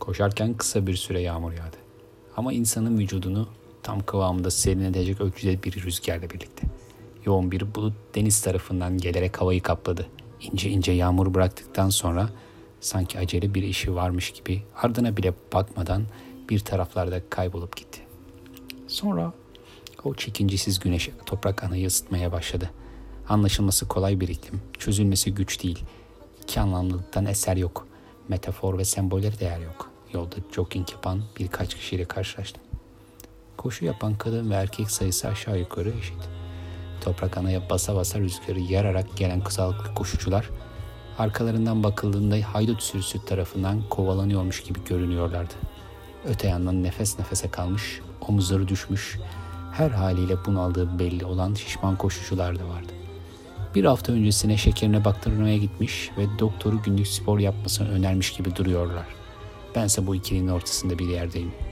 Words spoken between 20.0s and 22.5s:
o çekincesiz güneş toprak anayı ısıtmaya